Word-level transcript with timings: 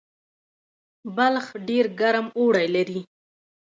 بلخ 1.15 1.47
ډیر 1.67 1.85
ګرم 1.99 2.27
اوړی 2.39 2.67
لري 2.75 3.01